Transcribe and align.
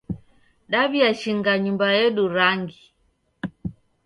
Daw'iashinga 0.71 1.51
nyumba 1.63 1.87
yedu 1.97 2.23
rangi 2.35 2.83